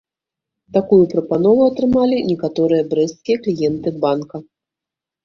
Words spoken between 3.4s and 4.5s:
кліенты банка.